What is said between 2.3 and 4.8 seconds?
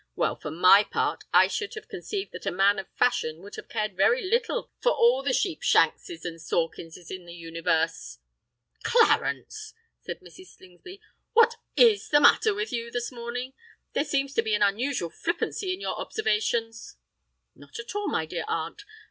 that a man of fashion would have cared very little